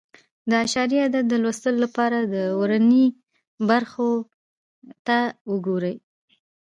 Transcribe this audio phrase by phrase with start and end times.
[0.49, 3.07] د اعشاري عدد د لوستلو لپاره د ورنيې
[3.69, 4.09] برخو
[5.07, 5.17] ته
[5.51, 5.95] وګورئ.